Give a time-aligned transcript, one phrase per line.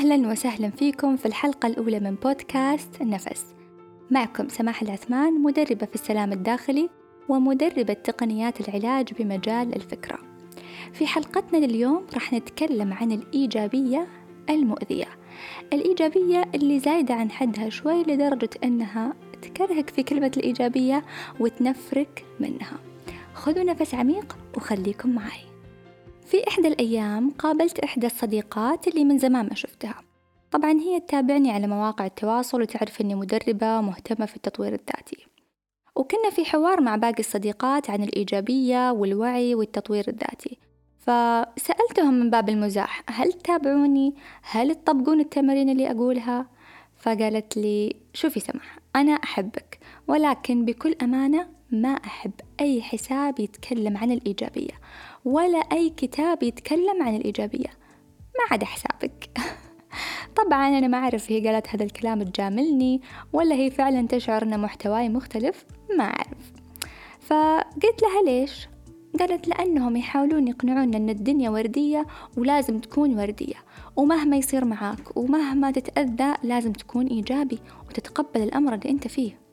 [0.00, 3.44] أهلا وسهلا فيكم في الحلقة الأولى من بودكاست نفس.
[4.10, 6.90] معكم سماح العثمان مدربة في السلام الداخلي
[7.28, 10.18] ومدربة تقنيات العلاج بمجال الفكرة.
[10.92, 14.06] في حلقتنا لليوم راح نتكلم عن الإيجابية
[14.50, 15.08] المؤذية.
[15.72, 21.04] الإيجابية اللي زايدة عن حدها شوي لدرجة أنها تكرهك في كلمة الإيجابية
[21.40, 22.78] وتنفرك منها.
[23.34, 25.49] خذوا نفس عميق وخليكم معي.
[26.30, 29.94] في إحدى الأيام قابلت إحدى الصديقات اللي من زمان ما شفتها
[30.50, 35.26] طبعا هي تتابعني على مواقع التواصل وتعرف أني مدربة مهتمة في التطوير الذاتي
[35.96, 40.58] وكنا في حوار مع باقي الصديقات عن الإيجابية والوعي والتطوير الذاتي
[40.98, 46.46] فسألتهم من باب المزاح هل تتابعوني؟ هل تطبقون التمارين اللي أقولها؟
[46.96, 49.78] فقالت لي شوفي سمح أنا أحبك
[50.08, 54.72] ولكن بكل أمانة ما أحب أي حساب يتكلم عن الإيجابية
[55.24, 57.68] ولا أي كتاب يتكلم عن الإيجابية.
[58.38, 59.30] ما عدا حسابك.
[60.44, 63.00] طبعا أنا ما أعرف هي قالت هذا الكلام تجاملني
[63.32, 65.64] ولا هي فعلا تشعر أن محتواي مختلف
[65.98, 66.52] ما أعرف.
[67.20, 68.68] فقلت لها ليش؟
[69.18, 73.56] قالت لأنهم يحاولون يقنعونا أن الدنيا وردية ولازم تكون وردية
[73.96, 77.58] ومهما يصير معاك ومهما تتأذى لازم تكون إيجابي
[77.88, 79.49] وتتقبل الأمر اللي أنت فيه.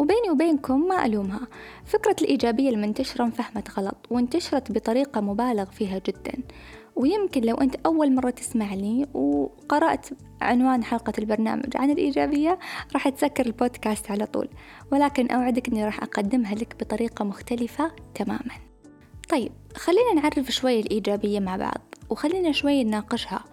[0.00, 1.40] وبيني وبينكم ما ألومها.
[1.84, 6.32] فكرة الإيجابية المنتشرة انفهمت غلط وانتشرت بطريقة مبالغ فيها جدا.
[6.96, 10.06] ويمكن لو أنت أول مرة تسمع لي وقرأت
[10.40, 12.58] عنوان حلقة البرنامج عن الإيجابية
[12.92, 14.48] راح تسكر البودكاست على طول.
[14.92, 18.54] ولكن أوعدك أني راح أقدمها لك بطريقة مختلفة تماما.
[19.28, 23.44] طيب خلينا نعرف شوي الإيجابية مع بعض وخلينا شوي نناقشها.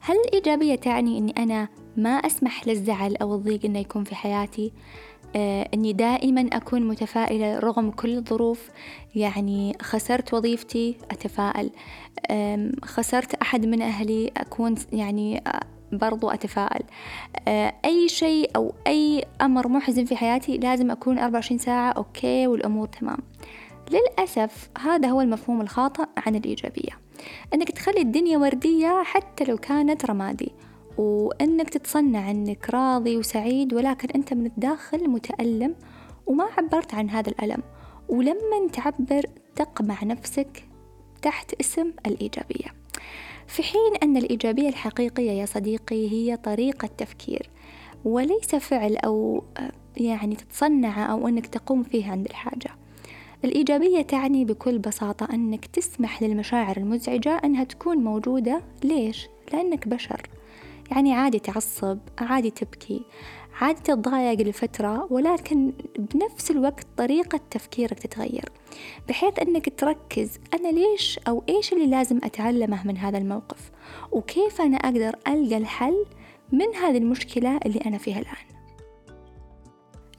[0.00, 4.72] هل الإيجابية تعني أني أنا ما أسمح للزعل أو الضيق أنه يكون في حياتي؟
[5.36, 8.70] آه، أني دائما أكون متفائلة رغم كل الظروف.
[9.14, 11.70] يعني خسرت وظيفتي أتفائل.
[12.84, 15.60] خسرت أحد من أهلي أكون يعني آه،
[15.92, 16.82] برضو أتفائل.
[17.48, 22.86] آه، أي شيء أو أي أمر محزن في حياتي لازم أكون 24 ساعة أوكي والأمور
[22.86, 23.18] تمام.
[23.90, 26.98] للأسف هذا هو المفهوم الخاطئ عن الإيجابية.
[27.54, 30.52] أنك تخلي الدنيا وردية حتى لو كانت رمادي.
[31.00, 35.74] وإنك تتصنع إنك راضي وسعيد ولكن أنت من الداخل متألم
[36.26, 37.62] وما عبرت عن هذا الألم.
[38.08, 39.22] ولما تعبر
[39.56, 40.64] تقمع نفسك
[41.22, 42.74] تحت اسم الإيجابية.
[43.46, 47.50] في حين أن الإيجابية الحقيقية يا صديقي هي طريقة تفكير
[48.04, 49.44] وليس فعل أو
[49.96, 52.70] يعني تتصنع أو أنك تقوم فيه عند الحاجة.
[53.44, 58.62] الإيجابية تعني بكل بساطة أنك تسمح للمشاعر المزعجة أنها تكون موجودة.
[58.84, 60.22] ليش؟ لأنك بشر.
[60.90, 63.02] يعني عادي تعصب عادي تبكي
[63.60, 68.52] عادي تتضايق لفترة ولكن بنفس الوقت طريقة تفكيرك تتغير.
[69.08, 73.70] بحيث أنك تركز أنا ليش أو إيش اللي لازم أتعلمه من هذا الموقف؟
[74.12, 76.04] وكيف أنا أقدر ألقى الحل
[76.52, 78.59] من هذه المشكلة اللي أنا فيها الآن؟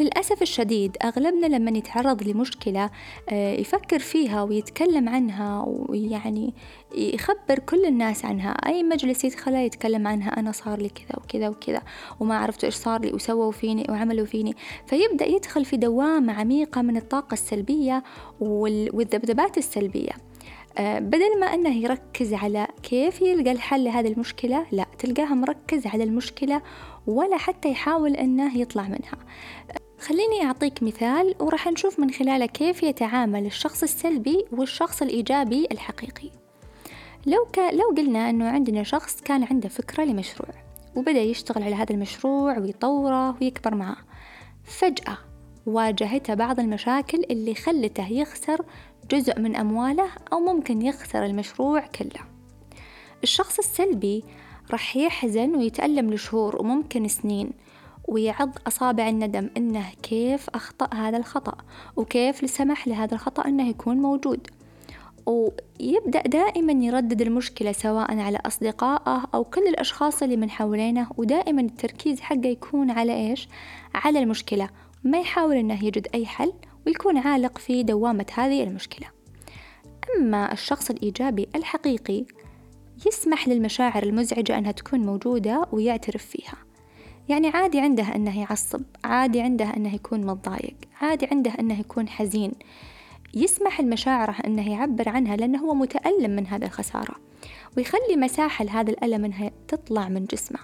[0.00, 2.90] للأسف الشديد أغلبنا لما يتعرض لمشكلة
[3.28, 6.54] آه، يفكر فيها ويتكلم عنها ويعني
[6.94, 8.50] يخبر كل الناس عنها.
[8.50, 11.82] أي مجلس يدخله يتكلم عنها أنا صار لي كذا وكذا وكذا
[12.20, 14.54] وما عرفت إيش صار لي وسووا فيني وعملوا فيني.
[14.86, 18.02] فيبدأ يدخل في دوامة عميقة من الطاقة السلبية
[18.40, 20.12] والذبذبات السلبية.
[20.78, 26.04] آه، بدل ما أنه يركز على كيف يلقى الحل لهذه المشكلة لا تلقاها مركز على
[26.04, 26.62] المشكلة
[27.06, 29.18] ولا حتى يحاول أنه يطلع منها.
[30.06, 36.30] خليني أعطيك مثال وراح نشوف من خلاله كيف يتعامل الشخص السلبي والشخص الإيجابي الحقيقي.
[37.26, 37.58] لو, ك...
[37.58, 40.54] لو قلنا أنه عندنا شخص كان عنده فكرة لمشروع
[40.96, 43.96] وبدأ يشتغل على هذا المشروع ويطوره ويكبر معاه
[44.64, 45.18] فجأة
[45.66, 48.64] واجهته بعض المشاكل اللي خلته يخسر
[49.10, 52.20] جزء من أمواله أو ممكن يخسر المشروع كله.
[53.22, 54.24] الشخص السلبي
[54.70, 57.50] راح يحزن ويتألم لشهور وممكن سنين
[58.08, 61.56] ويعض أصابع الندم إنه كيف أخطأ هذا الخطأ
[61.96, 64.46] وكيف سمح لهذا الخطأ إنه يكون موجود.
[65.26, 72.20] ويبدأ دائما يردد المشكلة سواء على أصدقائه أو كل الأشخاص اللي من حولينه ودائما التركيز
[72.20, 73.48] حقه يكون على إيش؟
[73.94, 74.68] على المشكلة.
[75.04, 76.52] ما يحاول إنه يجد أي حل
[76.86, 79.06] ويكون عالق في دوامة هذه المشكلة.
[80.16, 82.24] أما الشخص الإيجابي الحقيقي
[83.06, 86.54] يسمح للمشاعر المزعجة أنها تكون موجودة ويعترف فيها.
[87.28, 92.52] يعني عادي عنده أنه يعصب عادي عنده أنه يكون متضايق عادي عنده أنه يكون حزين.
[93.34, 97.16] يسمح لمشاعره أنه يعبر عنها لأنه هو متألم من هذه الخسارة.
[97.76, 100.58] ويخلي مساحة لهذا الألم أنها تطلع من جسمه.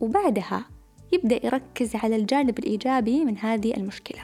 [0.00, 0.64] وبعدها
[1.12, 4.22] يبدأ يركز على الجانب الإيجابي من هذه المشكلة.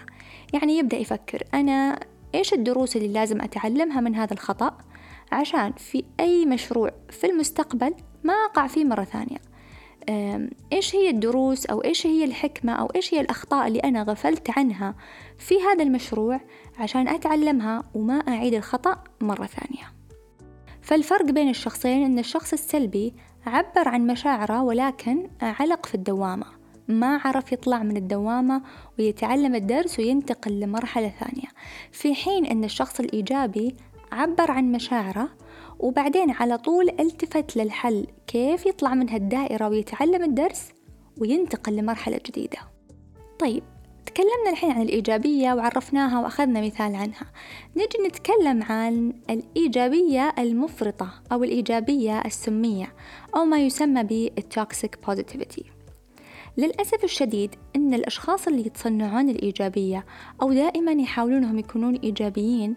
[0.53, 2.01] يعني يبدأ يفكر أنا
[2.35, 4.79] إيش الدروس اللي لازم أتعلمها من هذا الخطأ
[5.33, 9.56] عشان في أي مشروع في المستقبل ما أقع فيه مرة ثانية؟
[10.73, 14.94] إيش هي الدروس أو إيش هي الحكمة أو إيش هي الأخطاء اللي أنا غفلت عنها
[15.38, 16.41] في هذا المشروع
[16.79, 19.93] عشان أتعلمها وما أعيد الخطأ مرة ثانية.
[20.82, 23.14] فالفرق بين الشخصين أن الشخص السلبي
[23.47, 26.47] عبر عن مشاعره ولكن علق في الدوامة
[26.88, 28.62] ما عرف يطلع من الدوامة
[28.99, 31.49] ويتعلم الدرس وينتقل لمرحلة ثانية.
[31.93, 33.76] في حين أن الشخص الإيجابي
[34.12, 35.29] عبر عن مشاعره
[35.78, 40.69] وبعدين على طول التفت للحل كيف يطلع من هالدائرة ويتعلم الدرس
[41.19, 42.58] وينتقل لمرحلة جديدة.
[43.38, 43.62] طيب
[44.06, 47.32] تكلمنا الحين عن الإيجابية وعرفناها وأخذنا مثال عنها.
[47.76, 52.93] نجي نتكلم عن الإيجابية المفرطة أو الإيجابية السمية
[53.37, 55.65] أو ما يسمى بال toxic positivity
[56.56, 60.06] للأسف الشديد أن الأشخاص اللي يتصنعون الإيجابية
[60.43, 62.76] أو دائما يحاولونهم يكونون إيجابيين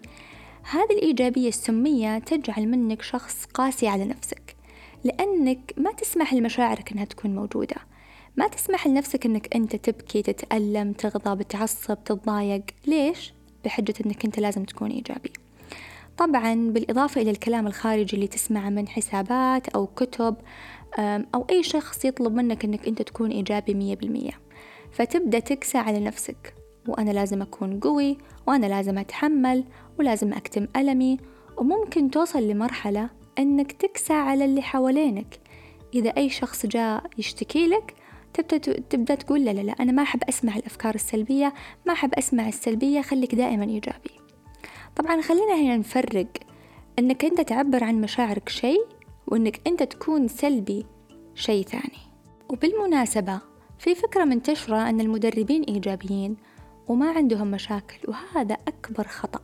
[0.62, 4.56] هذه الإيجابية السمية تجعل منك شخص قاسي على نفسك.
[5.04, 7.76] لأنك ما تسمح لمشاعرك أنها تكون موجودة.
[8.36, 12.62] ما تسمح لنفسك أنك أنت تبكي تتألم تغضب تعصب تتضايق.
[12.86, 13.34] ليش؟
[13.64, 15.32] بحجة أنك أنت لازم تكون إيجابي.
[16.18, 20.36] طبعا بالإضافة إلى الكلام الخارجي اللي تسمعه من حسابات أو كتب
[21.34, 24.40] أو أي شخص يطلب منك أنك أنت تكون إيجابي مية بالمية.
[24.92, 26.54] فتبدأ تكسى على نفسك.
[26.88, 29.64] وأنا لازم أكون قوي وأنا لازم أتحمل
[29.98, 31.18] ولازم أكتم ألمي
[31.56, 35.40] وممكن توصل لمرحلة أنك تكسى على اللي حوالينك.
[35.94, 37.94] إذا أي شخص جاء يشتكي لك
[38.90, 41.54] تبدأ تقول لا لا لا أنا ما أحب أسمع الأفكار السلبية
[41.86, 44.10] ما أحب أسمع السلبية خليك دائما إيجابي.
[44.96, 46.26] طبعا خلينا هنا نفرق
[46.98, 48.86] أنك أنت تعبر عن مشاعرك شيء
[49.26, 50.86] وأنك أنت تكون سلبي
[51.34, 51.98] شيء ثاني.
[52.48, 53.40] وبالمناسبة
[53.78, 56.36] في فكرة منتشرة أن المدربين إيجابيين
[56.90, 59.40] وما عندهم مشاكل وهذا أكبر خطأ.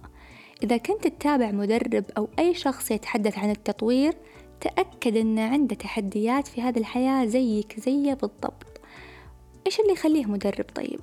[0.63, 4.15] إذا كنت تتابع مدرب أو أي شخص يتحدث عن التطوير
[4.61, 8.81] تأكد أن عنده تحديات في هذه الحياة زيك زيه بالضبط.
[9.67, 11.01] إيش اللي يخليه مدرب طيب؟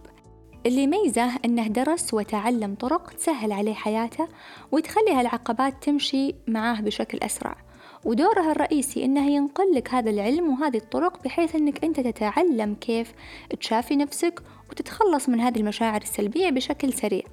[0.65, 4.27] اللي يميزه أنه درس وتعلم طرق تسهل عليه حياته
[4.71, 7.55] وتخلي هالعقبات تمشي معاه بشكل أسرع.
[8.05, 13.13] ودورها الرئيسي إنه ينقل لك هذا العلم وهذه الطرق بحيث إنك أنت تتعلم كيف
[13.59, 17.23] تشافي نفسك وتتخلص من هذه المشاعر السلبية بشكل سريع.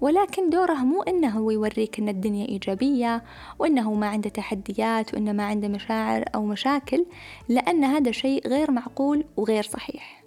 [0.00, 3.24] ولكن دوره مو إنه هو يوريك إن الدنيا إيجابية
[3.58, 7.06] وإنه ما عنده تحديات وإنه ما عنده مشاعر أو مشاكل
[7.48, 10.24] لأن هذا شيء غير معقول وغير صحيح.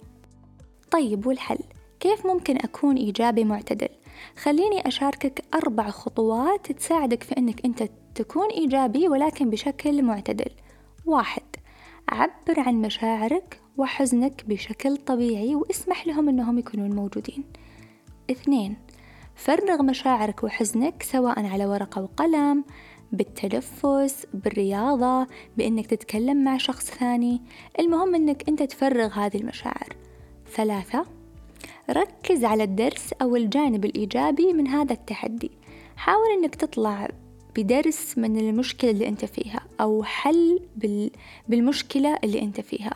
[0.91, 1.59] طيب والحل؟
[1.99, 3.89] كيف ممكن أكون إيجابي معتدل؟
[4.37, 7.83] خليني أشاركك أربع خطوات تساعدك في أنك أنت
[8.15, 10.51] تكون إيجابي ولكن بشكل معتدل.
[11.05, 11.43] واحد
[12.09, 17.43] عبر عن مشاعرك وحزنك بشكل طبيعي واسمح لهم أنهم يكونون موجودين.
[18.31, 18.75] اثنين
[19.35, 22.63] فرغ مشاعرك وحزنك سواء على ورقة وقلم
[23.11, 25.27] بالتنفس بالرياضة
[25.57, 27.41] بأنك تتكلم مع شخص ثاني.
[27.79, 29.95] المهم أنك أنت تفرغ هذه المشاعر.
[30.55, 31.05] ثلاثة
[31.89, 35.51] ركز على الدرس أو الجانب الإيجابي من هذا التحدي.
[35.95, 37.07] حاول أنك تطلع
[37.55, 40.59] بدرس من المشكلة اللي أنت فيها أو حل
[41.47, 42.93] بالمشكلة اللي أنت فيها.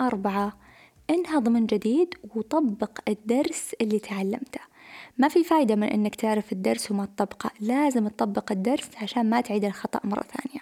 [0.00, 0.58] أربعة
[1.10, 4.60] انهض من جديد وطبق الدرس اللي تعلمته.
[5.18, 9.64] ما في فايدة من أنك تعرف الدرس وما تطبقه لازم تطبق الدرس عشان ما تعيد
[9.64, 10.60] الخطأ مرة ثانية.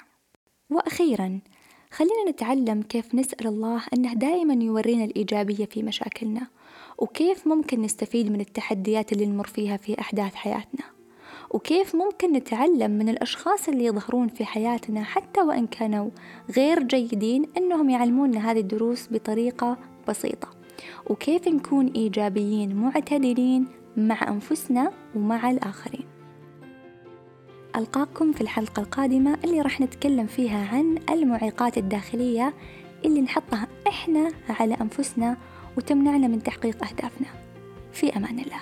[0.71, 1.41] وأخيرا
[1.91, 6.47] خلينا نتعلم كيف نسأل الله أنه دائما يورينا الإيجابية في مشاكلنا
[6.99, 10.96] وكيف ممكن نستفيد من التحديات اللي نمر فيها في أحداث حياتنا.
[11.51, 16.11] وكيف ممكن نتعلم من الأشخاص اللي يظهرون في حياتنا حتى وإن كانوا
[16.57, 20.49] غير جيدين أنهم يعلمونا هذه الدروس بطريقة بسيطة؟
[21.11, 26.05] وكيف نكون إيجابيين معتدلين مع أنفسنا ومع الآخرين؟
[27.77, 32.55] ألقاكم في الحلقة القادمة اللي راح نتكلم فيها عن المعيقات الداخلية
[33.05, 35.37] اللي نحطها إحنا على أنفسنا
[35.77, 37.27] وتمنعنا من تحقيق أهدافنا.
[37.93, 38.61] في أمان الله.